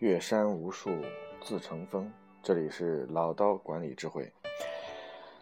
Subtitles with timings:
[0.00, 0.90] 岳山无数
[1.42, 2.10] 自成峰。
[2.42, 4.32] 这里是老刀管理智慧。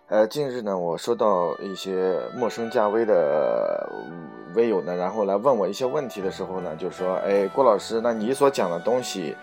[0.08, 3.88] 呃，近日呢，我收到一些陌生加微的
[4.56, 9.36] 微友呢，然后来问我一些问题的时候呢，就说：“哎，郭老师，那你所讲的东西，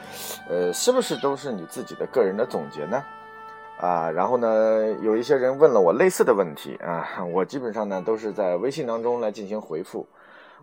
[0.50, 3.02] 呃，是不是都是你自己的个人的总结呢？”
[3.80, 10.06] 啊，然后呢，有一些人问了我类似的问题啊，我基本上呢都是在微信当中来进行回复，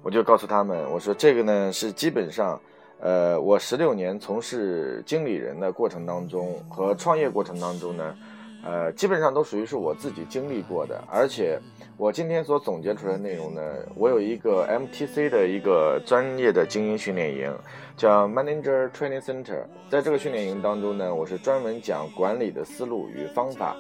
[0.03, 2.61] 我就告诉他们，我说这个呢是基本上。
[3.03, 8.17] 呃，我十六年从事经理人的过程当中和创业过程当中呢，
[8.65, 11.03] 呃，基本上都属于是我自己经历过的。
[11.11, 11.59] 而且
[11.97, 13.61] 我今天所总结出来的内容呢，
[13.97, 17.53] 我有一个 MTC 的一个专业的精英训练营，
[17.97, 19.65] 叫 Manager Training Center。
[19.91, 23.77] 在这个训练营当中呢，我是专门讲管理的思路与方法，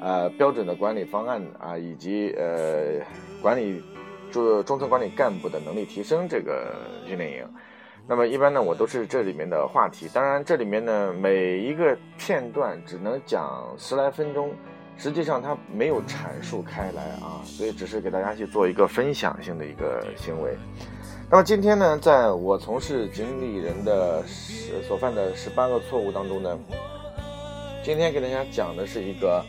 [0.00, 3.00] 呃，标准的管理方案啊，以及呃，
[3.40, 3.80] 管理
[4.32, 6.74] 中中层管理干部的能力提升这个
[7.06, 7.48] 训练营。
[8.08, 10.08] 那么一般呢，我都是这里面的话题。
[10.12, 14.54] 当然，这里面呢每一个片段只能讲十来分钟，
[14.96, 20.56] 实际上它没有阐述开来啊，所以只是给大家去做一个分享性的一个行为。
[21.28, 26.56] 那么今天呢，在我从事经理人的十所犯的十八个错误当中呢，
[27.82, 29.44] 今天给大家讲的是一个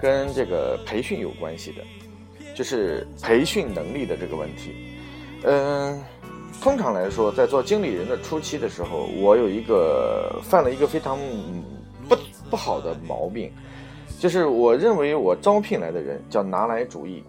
[0.00, 1.82] 跟这个培训有关系的，
[2.54, 4.94] 就是培训能力的这个问题。
[5.42, 6.00] 嗯。
[6.64, 11.18] 通常来说，在做经理人的初期的时候，我有一个犯了一个非常
[12.08, 12.16] 不
[12.48, 13.52] 不好的毛病，
[14.18, 17.22] 就是我认为我招聘来的人叫拿来主义，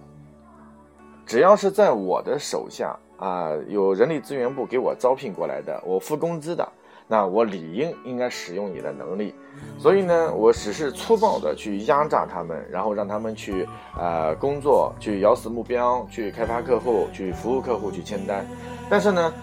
[1.25, 6.65] 只要是在我的手下啊，有人力资源部给我招聘过来的，我付工资的。
[7.07, 9.35] 那我理应应该使用你的能力，
[9.77, 18.43] 所以呢，我只是粗暴的去压榨他们，然后让他们去呃工作，去咬死目标，去开发客户，去服务客户，去签单。
[18.89, 19.33] 但是呢，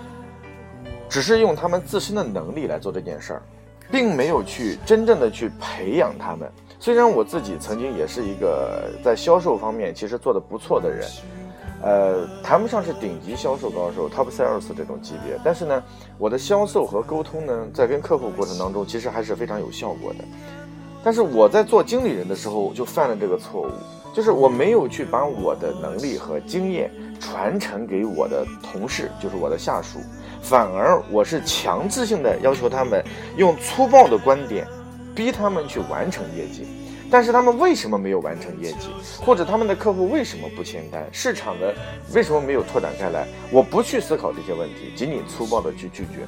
[1.08, 3.42] 只是用他们自身的能力来做这件事儿，
[3.92, 6.50] 并没有去真正的去培养他们。
[6.80, 11.06] 虽然我自己曾经也是一个在销售方面其实做的不错的人。
[11.82, 15.82] 呃，谈不上是顶级销售高手 （top sales） 这种级别，但是呢，
[16.16, 20.24] 我的销售和沟通呢，在跟客户过程当中，其实还是非常有效果的。
[21.02, 23.70] 但是我在做经理人的时候，就犯了这个错误，
[24.14, 26.88] 就是我没有去把我的能力和经验
[27.18, 29.98] 传承给我的同事，就是我的下属，
[30.40, 33.04] 反而我是强制性的要求他们
[33.36, 34.64] 用粗暴的观点，
[35.16, 36.64] 逼他们去完成业绩。
[37.12, 38.88] 但是他们为什么没有完成业绩，
[39.20, 41.74] 或者他们的客户为什么不签单，市场的
[42.14, 43.28] 为什么没有拓展开来？
[43.50, 46.26] 我不去思考这些问题，仅仅粗暴的去拒绝。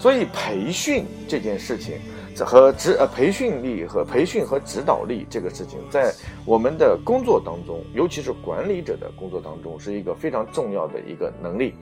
[0.00, 2.00] 所以培训这件事情，
[2.44, 6.12] 和指呃培训力和培训和指导力这个事情，在
[6.44, 11.76] 我们的工作当中，尤其是管理者的工作当中，是一个非常重要的一个能力，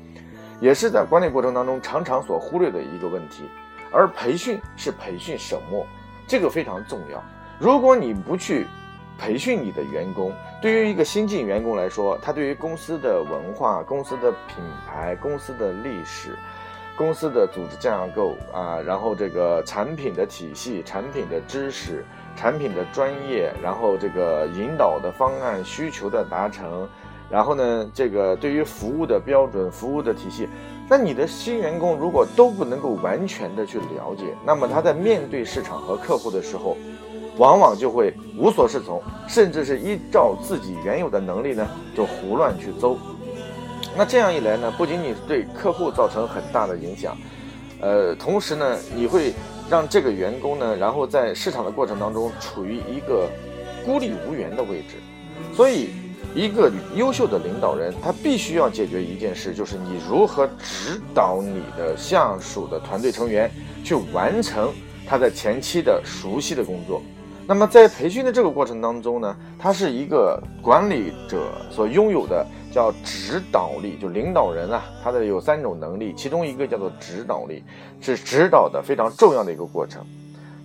[0.60, 3.44] 也是在管理过程当中常常所忽略的一个问题。
[3.91, 5.86] 而培训是培训什么？
[6.28, 7.24] 这个非常重要。
[7.62, 8.66] 如果你不去
[9.16, 16.36] 培训你的员工，对于一个新进员工来说，他对于公司的文化、公司的品牌、公司的历史、
[16.96, 26.88] 公司的组织架构啊，然后这个产品的体系、产品的知识、产品的专业，然后这个引导的方案、需求的达成，
[27.30, 30.48] 然后呢，这个对于服务的标准、服务的体系，
[30.88, 36.76] 那你的新员工如果都不能够完全的去了解，那么他在面对市场和客户的时候，
[37.38, 41.66] 往往就会无所适从，甚至是依照自己原有的能力呢，
[41.97, 42.97] 就胡乱去诌。
[43.97, 47.16] 那这样一来呢，不仅仅对客户造成很大的影响，
[47.81, 49.34] 呃，同时呢，你会
[49.69, 53.28] 让这个员工呢，然后在市场的过程当中处于一个
[53.84, 54.97] 孤立无援的位置。
[55.54, 55.91] 所以，
[56.34, 63.50] 一个优秀的领导人，他必须要解决一件事，就是你如何指导你的下属的团队成员
[63.84, 64.72] 去完成
[65.06, 67.03] 他在前期的熟悉的工作。
[67.44, 77.64] 那么在培训的这个过程当中呢，它是一个管理者所拥有的叫指导力，就领导人啊，他的有三种能力，其中一个叫做指导力，
[78.00, 80.06] 是指导的非常重要的一个过程。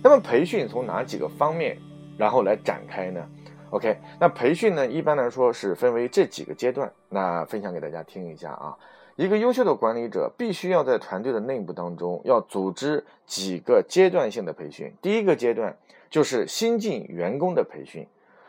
[0.02, 1.76] 那么培训从哪几个方面
[2.16, 3.20] 然后来展开呢
[3.70, 8.74] ？OK，那培训呢一般来说是分为这几个阶段，那分享给大家听一下啊。
[9.16, 15.76] 一个优秀的管理者必须要在团队的内部当中要组织几个阶段性的培训，第一个阶段。
[16.10, 18.06] 就是新进员工的培训，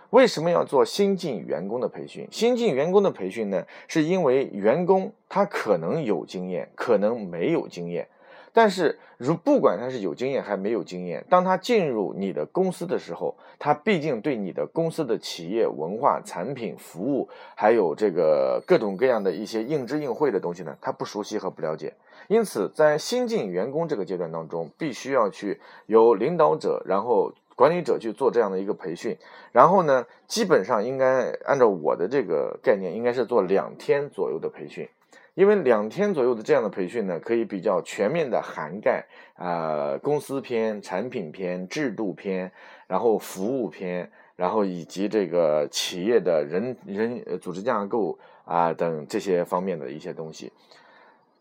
[0.10, 2.28] 为什么要做新进员工的培训？
[2.32, 8.08] 新进员工的培训呢，是因为员工他可能有经验，可能没有经验，
[8.54, 21.94] 但是如不管他是有经验还没有经验，当他进入你的公司的时候，他毕竟对你的公司的企业文化、产品、服务，还有这个各种各样的一些应知应会的东西呢，他不熟悉和不了解。
[22.28, 29.18] 因此，在新进员工这个阶段当中，必须要去由领导者，然后管理者去做这样的一个培训。
[29.52, 34.88] 然后呢，基本上应该按照我的这个概念，应该是做两天左右的培训。
[35.34, 42.50] 因为两天左右的这样的培训呢，可以比较全面的涵盖啊公司篇、产品篇、制度篇，
[42.88, 50.54] 然后服务篇，然后以及这个企业的人人组织架构啊等这些方面的一些东西。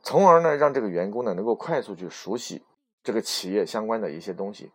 [0.02, 2.62] 从而呢，让这个员工呢能够快速去熟悉
[3.04, 4.70] 这个企业相关的一些东西。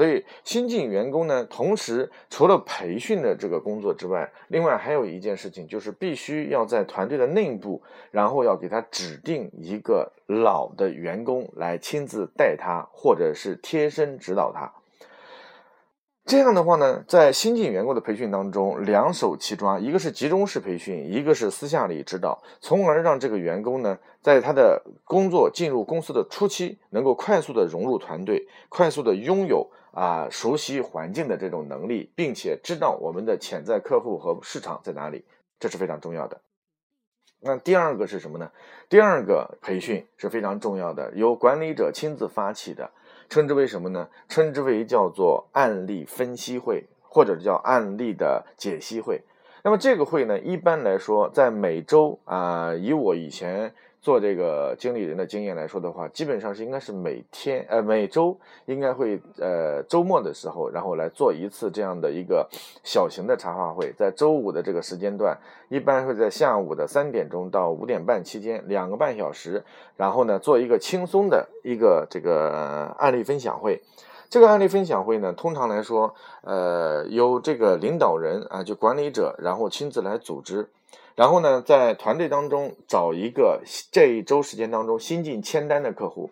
[0.00, 14.72] 所以，新进员工呢，同时除了培训的这个工作之外，另外还有一件事情，就是必须要在团队的内部，然后要给他指定一个老的员工来亲自带他，或者是贴身指导他。
[16.26, 35.24] 这样的话呢，在新进员工的培训当中，两手齐抓，一个是集中式培训，一个是私下里指导，从而让这个员工呢，在他的工作进入公司的初期，能够快速的融入团队，快速的拥有啊熟悉环境的这种能力，并且知道我们的潜在客户和市场在哪里，
[35.58, 36.40] 这是非常重要的。
[37.40, 38.52] 那第二个是什么呢？
[38.88, 42.92] 第二个培训是非常重要的，由管理者亲自发起的。
[43.30, 44.08] 称之为什么呢？
[44.28, 49.22] 称之为叫做案例分析会，或者叫案例的解析会。
[49.64, 53.72] 那么这个会呢，一般来说在每周啊，以我以前。
[54.00, 58.36] 做这个经理人的经验来说的话，基本上是应该是每天呃每周
[58.66, 62.48] 应该会呃周末的时候，然后来做一次这样的一个
[62.82, 65.36] 小型的茶话会，在周五的这个时间段，
[65.68, 69.62] 一般会在下午的三点钟到五点半期间两个半小时，
[69.96, 73.80] 然后呢做一个轻松的一个这个案例分享会。
[74.30, 80.70] 这个案例分享会呢，通常来说，呃由这个领导人啊就管理者，然后亲自来组织。
[81.16, 83.60] 然后呢，在团队当中找一个
[83.90, 86.30] 这一周时间当中新进签单的客户，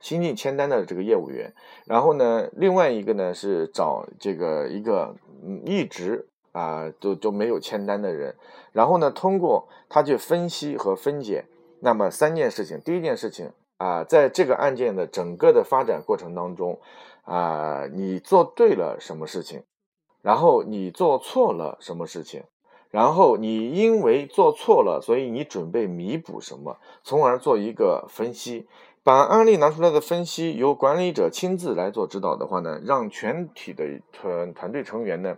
[0.00, 1.52] 新进签单的这个业务员。
[1.84, 5.14] 然后呢，另外一个呢是找这个一个
[5.44, 8.34] 嗯一直啊都都没有签单的人。
[8.72, 11.44] 然后呢，通过他去分析和分解，
[11.80, 12.80] 那么三件事情。
[12.80, 16.80] 第一件事情啊，在这个案件的整个的发展过程当中
[17.28, 19.62] 啊，你做对了什么事情，
[20.22, 22.44] 然后你做错了什么事情。
[22.90, 28.66] 然后你因为做错了，所以你准备弥补什么，从而做一个分析，
[29.04, 35.36] 把案例拿出来的分析由管理者亲自来做指导的话呢，让全体的团团队成员呢，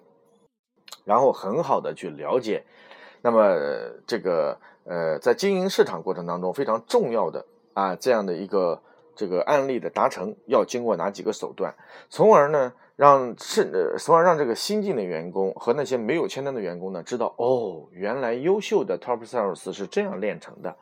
[1.04, 2.64] 然后很好的去了解，
[3.22, 3.56] 那么
[4.06, 8.80] 这个呃在经营市场过程当中非常重要的啊这样的一个
[9.20, 11.74] 这个案例的达成要经过哪几个手段，
[12.08, 12.72] 从而呢。
[12.96, 20.76] 让是呃，从而让这个新进的员工和那些没有签单的员工呢，知道哦，原来优秀的 top sales 是这样练成的。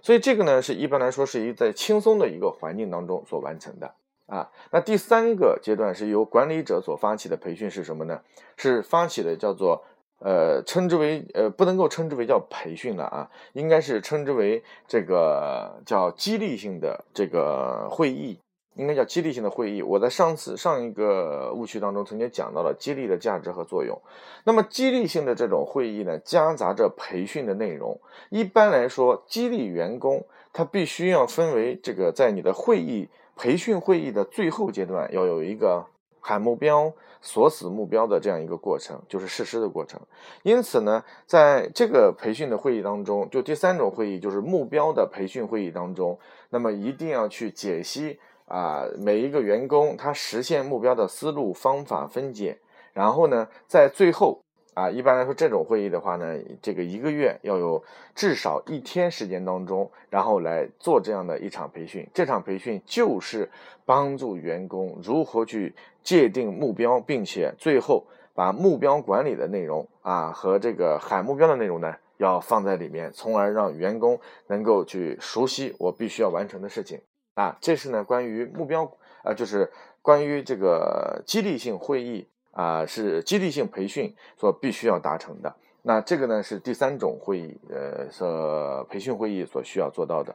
[0.00, 3.92] 所以这个呢，是一般来说是一在轻松的一个环境当中所完成的
[4.26, 4.48] 啊。
[4.70, 8.20] 那第三个阶段是由管理者所发起的培训是什么呢？
[8.56, 9.82] 是发起的叫做
[10.20, 18.38] 呃，称之为呃，不能够称之为叫培训了啊，应该是称之为这个叫激励性的这个会议。
[18.76, 19.82] 应该叫激励性的会议。
[19.82, 24.00] 我在上次上一个误区当中曾经讲到了激励的价值和作用。
[24.44, 28.00] 那么激励性的这种会议呢，夹杂着培训的内容。
[28.30, 35.84] 一般来说，激励员工，他必须要分为这个在你的会议培训会议的最后阶段，要有一个
[36.20, 40.00] 喊目标、锁死目标的这样一个过程，就是实施的过程。
[40.42, 46.18] 因此呢，在这个培训的会议当中，就第三种会议就是目标的培训会议当中，
[46.50, 48.18] 那么一定要去解析。
[48.46, 52.58] 啊，每一个员工他实现目标的思路方法分解，
[52.92, 54.42] 然后呢，在最后
[54.74, 57.80] 啊，一般来说这种会议的话呢，这个一个月要有
[58.12, 62.04] 至少一天时间当中，然后来做这样的一场培训。
[62.12, 63.48] 这场培训就是
[63.84, 77.00] 帮助员工如何去界定目标，并且最后把目标管理的内容啊和这个喊目标的内容呢，要放在里面，从而让员工能够去熟悉我必须要完成的事情。
[77.34, 78.84] 啊，这是呢关于目标，
[79.22, 79.70] 啊，就是
[80.02, 85.54] 关于这个激励性会议啊，是激励性培训所必须要达成的。
[85.82, 90.34] 那这个呢是第三种会议，呃，所培训会议所需要做到的。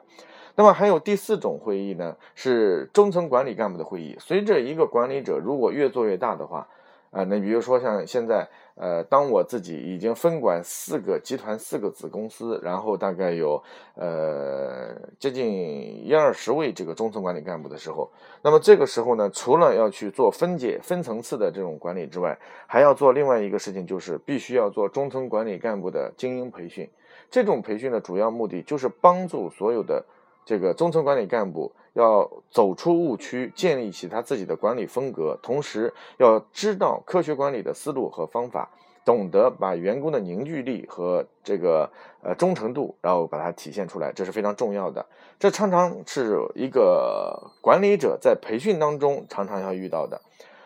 [0.55, 4.15] 那么还有第四种会议呢，是中层管理干部的会议。
[4.19, 6.67] 随着一个管理者如果越做越大的话，
[7.11, 13.61] 啊，那比如说像现在，呃，当我自己已经分管四个集团、四个子公司，然后大概有
[13.95, 18.09] 呃接近一二十位这个中层管理干部的时候，
[18.41, 26.89] 那么这个时候呢，除了要去做分解、分层次的这种管理之外，还要做另外一个事情，就是必须要做中层管理干部的精英培训。
[27.31, 30.03] 这种培训的主要目的就是帮助所有的
[30.45, 31.73] 这个中层管理干部。
[31.95, 38.69] 要走出误区，建立起他自己的管理风格，同时要知道科学管理的思路和方法，
[39.05, 41.89] 懂得把员工的凝聚力和这个
[42.21, 45.05] 呃忠诚度，然后把它体现出来，这是非常重要的。
[45.39, 50.19] 这常常是一个管理者在培训当中常常要遇到的。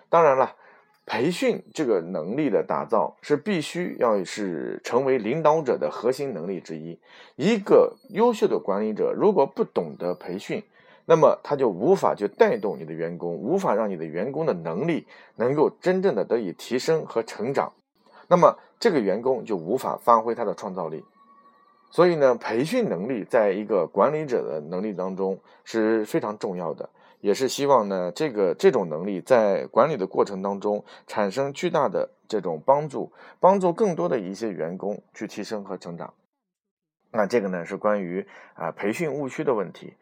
[0.10, 0.56] 当然了，
[1.10, 7.00] 培训这个能力的打造是必须要是成为领导者的核心能力之一。
[7.36, 10.64] 一个优秀的管理者如果不懂得培训，
[11.08, 17.74] 那么他就无法去带动你的员工，无法让你的员工的能力能够真正的得以提升和成长，
[18.28, 21.04] 那么这个员工就无法发挥他的创造力。
[21.90, 26.88] 所以呢，培训能力在一个管理者的能力当中是非常重要的，
[27.22, 36.14] 也是希望呢，这个这种能力在管理的过程当中产生巨大的这种帮助，帮助更多的一些员工去提升和成长。
[37.12, 39.96] 那这个呢，是关于啊培训误区的问题。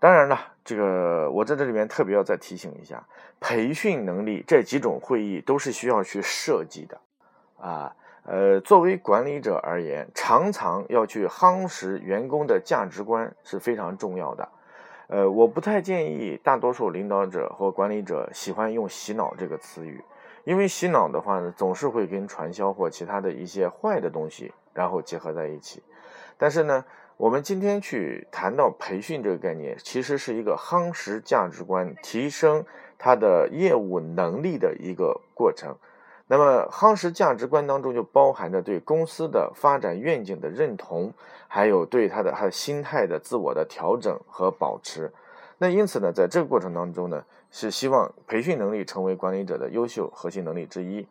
[0.00, 3.06] 当然了，这个我在这里面特别要再提醒一下，
[3.40, 7.00] 培训能力这几种会议都是需要去设计的，
[7.58, 14.46] 啊，呃，作为管理者而言，常常要去夯实员工的价值观是非常重要的，
[15.08, 20.02] 呃，我不太建议大多数领导者或管理者喜欢用洗脑这个词语，
[20.44, 25.82] 因为洗脑的话呢，总是会跟传销或其他的一些坏的东西然后结合在一起，
[26.38, 26.84] 但是呢。
[27.16, 32.64] 我们今天去谈到培训这个概念，其实是一个夯实价值观、提升
[32.98, 35.76] 他的业务能力的一个过程。
[36.36, 41.12] 那么，夯实价值观当中就包含着对公司的发展愿景的认同，
[41.46, 45.12] 还有对他的他的心态的自我的调整和保持。
[45.58, 51.06] 那因此呢，在这个过程当中呢，是希望培训能力成为管理者的优秀核心能力之一。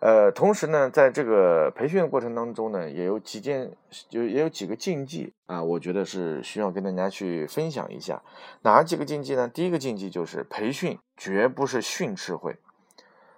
[0.00, 3.70] 呃，同时呢，在这个培训过程当中呢，也有几件，
[4.08, 8.20] 就也有几个禁忌啊，我觉得是需要跟大家去分享一下。
[8.62, 9.46] 哪几个禁忌呢？
[9.46, 12.56] 第一个禁忌就是培训绝不是训斥会，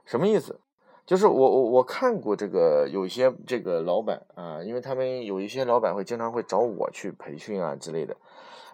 [0.06, 0.58] 什么意思？
[1.06, 8.16] 就是我我我看过这个有一些这个老板啊，因为他们有一些老板会经常会找我去培训啊之类的，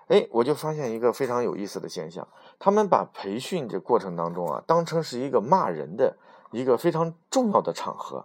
[0.08, 2.26] 哎，我就发现一个非常有意思的现象，
[2.58, 6.16] 他们把培训这过程当中啊，当成是一个骂人的。
[6.50, 8.24] 一个非常重要的场合，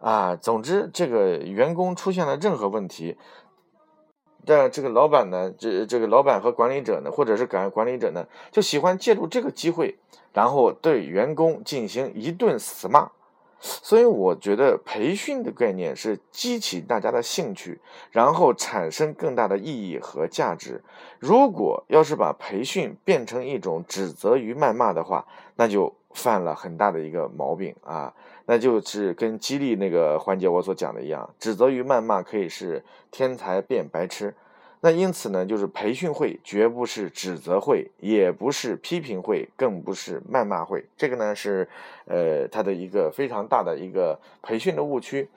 [0.00, 3.16] 啊，总之这个员工出现了任何问题，
[4.44, 10.00] 但这个老板呢，这这个老板和管理者呢，或者是管管理者呢，就喜欢借助这个机会，
[10.32, 13.12] 然后对员工进行一顿死骂。
[13.60, 17.78] 所以我觉得培训的概念是激起大家的兴趣，
[18.10, 20.82] 然后产生更大的意义和价值。
[21.18, 25.26] 如果要是把培训变成一种指责与谩骂的话，
[25.56, 28.12] 那就犯了很大的一个毛病啊！
[28.46, 34.34] 那就是跟激励那个环节我所讲的一样，指责与谩骂可以是天才变白痴。
[34.82, 40.84] 那因此呢，就是培训会绝不是指责会，也不是批评会，更不是谩骂会。
[40.96, 41.68] 这个呢是，
[42.06, 45.28] 呃，它的一个非常大的一个培训的误区。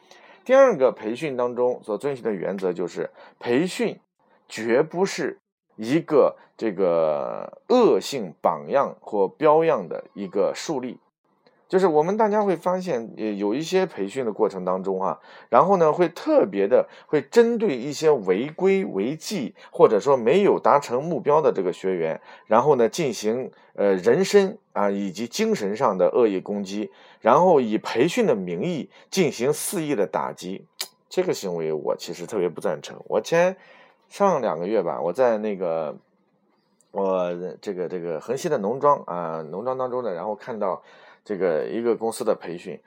[0.45, 3.99] 第二个培训当中所遵循的原则就是，培训
[4.47, 5.37] 绝不是
[5.75, 10.97] 一个这个恶性榜样或标样的一个树立。
[11.73, 30.67] 就是我们大家会发现，呃，有一些培训的过程当中啊，然后呢，会特别的会针对一些违规违纪或者说没有达成目标的这个学员，然后呢，进行呃人身啊以及精神上的恶意攻击，然后以培训的名义进行肆意的打击，
[31.09, 33.01] 这个行为我其实特别不赞成。
[33.07, 33.57] 我前
[34.09, 35.97] 上两个月吧，我在那个
[36.93, 40.81] 我这个这个恒西的农庄啊，农庄当中呢，然后看到。
[41.25, 42.77] 这个一个公司的培训，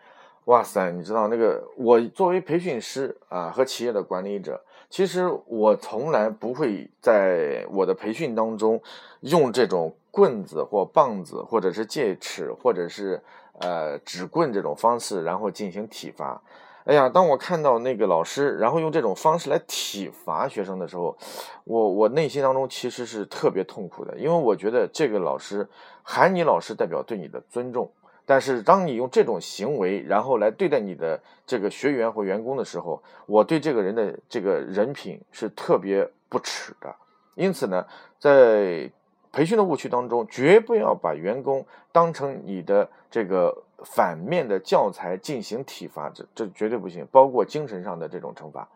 [0.45, 8.79] 哇塞，你知道那个我作为培训师啊和企业的管理者，其实我从来不会在我的培训当中
[9.21, 13.19] 用这种棍子或棒子，或者是戒尺，或者是
[13.61, 16.43] 呃指棍这种方式，然后进行体罚。
[16.87, 21.17] 哎呀，当我看到那个老师然后用这种方式来体罚学生的时候，
[21.65, 25.69] 我我内心当中其实是特别痛苦的，因为我觉得这个老师
[26.05, 27.91] 喊你老师代表对你的尊重。
[28.25, 36.95] 但是，当你用这种行为，然后来对待你的这个学员或员工的时候，我对这个人的这个人品是特别不耻的。
[37.35, 37.85] 因此呢，
[38.19, 38.91] 在
[39.33, 48.69] 培训的误区当中，绝不要把员工当成你的这个反面的教材进行体罚，这这绝对不行，包括精神上的这种惩罚。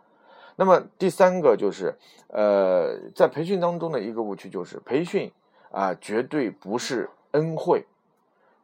[0.57, 1.95] 那么第三个就是，
[2.29, 5.33] 呃，在培训当中的一个误区就是，培训
[5.71, 7.87] 啊绝对不是恩惠，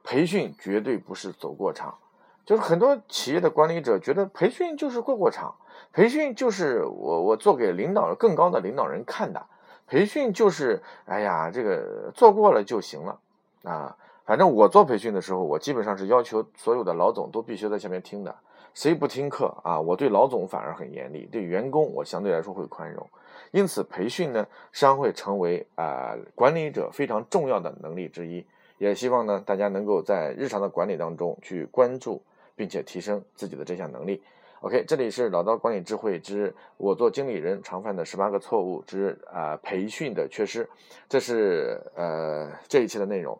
[0.04, 1.96] 培训绝对不是走过场。
[2.44, 5.54] 就是很多企业的管理者觉得培训就是过过场，
[5.92, 9.46] 培训就是我我做给领导更高的领导人看的，
[9.86, 13.18] 培训就是哎呀这个做过了就行了
[13.64, 13.96] 啊。
[14.26, 18.34] 反正我做培训的时候，我基本上是要求所有的老总都必须在下面听的，
[18.74, 19.80] 谁不听课啊？
[19.80, 23.08] 我对老总反而很严厉，对员工我相对来说会宽容。
[23.52, 28.44] 因此，培训呢，商会成为啊管理者非常重要的能力之一。
[28.78, 32.20] 也希望呢，大家能够在日常的管理当中去关注，
[32.56, 34.20] 并且提升自己的这项能力。
[34.60, 40.68] OK，这里是老刀管理智慧之我做经理人常犯的十八个错误之啊培训的缺失，
[41.08, 43.38] 这是呃这一期的内容。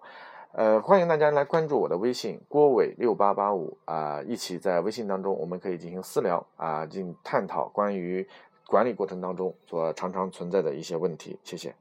[0.57, 8.27] 呃，欢迎大家来关注我的微信郭伟六八八五啊，一起在微信当中，我们可以进行私聊啊，进探讨关于
[8.67, 11.39] 管理过程当中所常常存在的一些问题。
[11.45, 11.75] 谢谢。